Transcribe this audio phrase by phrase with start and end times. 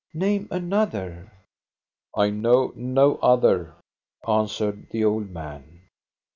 [0.15, 1.31] Name another!""
[2.17, 3.75] I know no other,"
[4.27, 5.81] answered the old man.